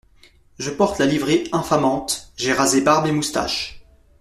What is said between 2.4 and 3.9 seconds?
rasé barbe et moustache…